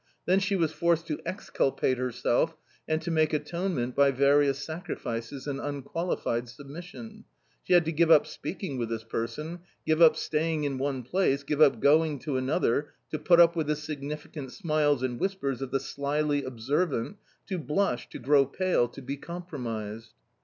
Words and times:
Then 0.25 0.39
she 0.39 0.55
was 0.55 0.71
forced 0.71 1.05
to 1.09 1.19
exculpate 1.27 1.99
herself 1.99 2.57
and 2.87 2.99
to 3.03 3.11
make 3.11 3.33
atonement 3.33 3.95
by 3.95 4.09
various 4.09 4.57
sacrifices 4.57 5.45
and 5.45 5.59
unqualified 5.59 6.49
submission; 6.49 7.23
she 7.61 7.73
had 7.73 7.85
to 7.85 7.91
give 7.91 8.09
up 8.09 8.25
speaking 8.25 8.79
with 8.79 8.89
this 8.89 9.03
person, 9.03 9.59
give 9.85 10.01
up 10.01 10.15
staying 10.15 10.63
in 10.63 10.79
one 10.79 11.03
place, 11.03 11.43
give 11.43 11.61
up 11.61 11.79
going 11.79 12.17
to 12.17 12.35
another, 12.35 12.93
to 13.11 13.19
put 13.19 13.39
up 13.39 13.55
with 13.55 13.67
the 13.67 13.75
signifi 13.75 14.33
cant 14.33 14.51
smiles 14.51 15.03
and 15.03 15.19
whispers 15.19 15.61
of 15.61 15.69
the 15.69 15.79
slily 15.79 16.43
observant, 16.45 17.17
to 17.45 17.59
blush, 17.59 18.09
to 18.09 18.17
grow 18.17 18.43
pale, 18.47 18.87
to 18.87 19.03
be 19.03 19.17
compromised. 19.17 20.13